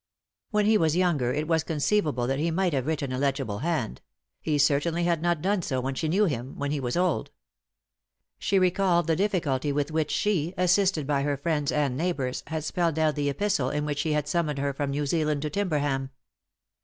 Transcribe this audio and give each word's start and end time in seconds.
When 0.49 0.65
he 0.65 0.79
was 0.79 0.95
younger 0.97 1.31
it 1.31 1.47
was 1.47 1.63
conceivable 1.63 2.25
that 2.25 2.39
he 2.39 2.49
might 2.49 2.73
have 2.73 2.87
written 2.87 3.11
a 3.11 3.19
legible 3.19 3.59
hand; 3.59 4.01
he 4.39 4.57
certainly 4.57 5.03
had 5.03 5.21
not 5.21 5.43
done 5.43 5.61
so 5.61 5.79
when 5.79 5.93
she 5.93 6.07
knew 6.09 6.25
him, 6.25 6.57
when 6.57 6.71
he 6.71 6.79
was 6.79 6.97
old. 6.97 7.29
She 8.39 8.57
recalled 8.57 9.05
the 9.05 9.15
difficulty 9.15 9.71
with 9.71 9.91
which 9.91 10.09
she, 10.09 10.55
assisted 10.57 11.05
by 11.05 11.21
her 11.21 11.37
friends 11.37 11.71
and 11.71 11.95
neighbours, 11.95 12.41
had 12.47 12.63
spelled 12.63 12.97
out 12.97 13.13
the 13.13 13.29
epistle 13.29 13.69
in 13.69 13.85
which 13.85 14.01
he 14.01 14.13
had 14.13 14.27
summoned 14.27 14.57
her 14.57 14.73
from 14.73 14.89
New 14.89 15.05
Zealand 15.05 15.43
to 15.43 15.51
Timberham. 15.51 16.09